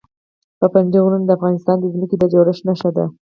پابندی 0.59 0.99
غرونه 1.03 1.25
د 1.27 1.31
افغانستان 1.37 1.77
د 1.79 1.85
ځمکې 1.93 2.15
د 2.19 2.23
جوړښت 2.33 2.63
نښه 2.67 2.89
ده. 2.97 3.05